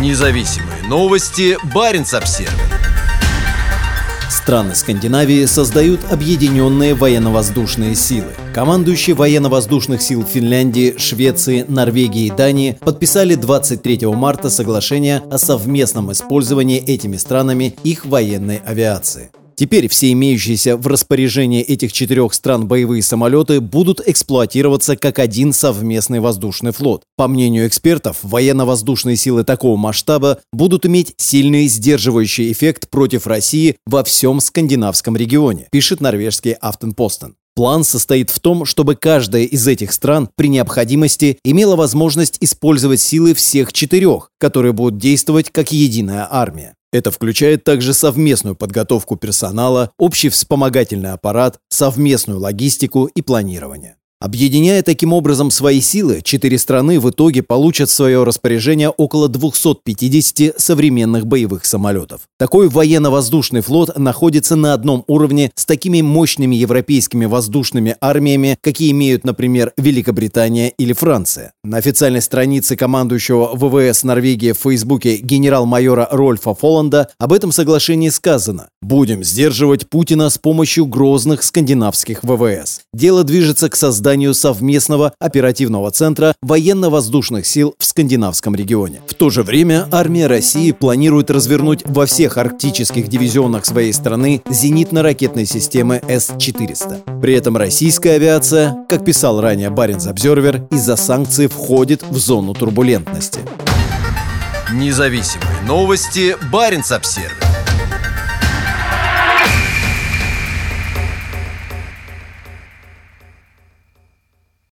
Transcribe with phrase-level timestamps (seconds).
[0.00, 1.56] Независимые новости.
[1.72, 2.50] Барин обсерва
[4.28, 8.32] Страны Скандинавии создают объединенные военно-воздушные силы.
[8.52, 16.78] Командующие военно-воздушных сил Финляндии, Швеции, Норвегии и Дании подписали 23 марта соглашение о совместном использовании
[16.78, 19.30] этими странами их военной авиации.
[19.56, 26.20] Теперь все имеющиеся в распоряжении этих четырех стран боевые самолеты будут эксплуатироваться как один совместный
[26.20, 27.04] воздушный флот.
[27.16, 34.02] По мнению экспертов, военно-воздушные силы такого масштаба будут иметь сильный сдерживающий эффект против России во
[34.02, 37.36] всем скандинавском регионе, пишет норвежский Автенпостен.
[37.54, 43.34] План состоит в том, чтобы каждая из этих стран при необходимости имела возможность использовать силы
[43.34, 46.74] всех четырех, которые будут действовать как единая армия.
[46.94, 53.96] Это включает также совместную подготовку персонала, общий вспомогательный аппарат, совместную логистику и планирование.
[54.24, 60.58] Объединяя таким образом свои силы, четыре страны в итоге получат в свое распоряжение около 250
[60.58, 62.22] современных боевых самолетов.
[62.38, 69.24] Такой военно-воздушный флот находится на одном уровне с такими мощными европейскими воздушными армиями, какие имеют,
[69.24, 71.52] например, Великобритания или Франция.
[71.62, 78.70] На официальной странице командующего ВВС Норвегии в Фейсбуке генерал-майора Рольфа Фоланда об этом соглашении сказано
[78.80, 82.80] «Будем сдерживать Путина с помощью грозных скандинавских ВВС.
[82.94, 89.00] Дело движется к созданию созданию совместного оперативного центра военно-воздушных сил в скандинавском регионе.
[89.08, 95.46] В то же время армия России планирует развернуть во всех арктических дивизионах своей страны зенитно-ракетные
[95.46, 97.20] системы С-400.
[97.20, 103.40] При этом российская авиация, как писал ранее Баренц Обзервер, из-за санкций входит в зону турбулентности.
[104.72, 106.36] Независимые новости.
[106.52, 107.43] Баренц Обсервер.